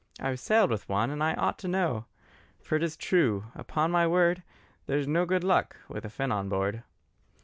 I've 0.19 0.39
sailed 0.39 0.71
with 0.71 0.89
one 0.89 1.11
and 1.11 1.21
I 1.23 1.35
ought 1.35 1.59
to 1.59 1.67
know: 1.67 2.05
For 2.59 2.75
it 2.75 2.81
is 2.81 2.97
true, 2.97 3.45
upon 3.53 3.91
my 3.91 4.07
word, 4.07 4.41
There's 4.87 5.07
no 5.07 5.27
good 5.27 5.43
luck 5.43 5.75
with 5.87 6.05
a 6.05 6.09
Finn 6.09 6.31
on 6.31 6.49
board. 6.49 6.81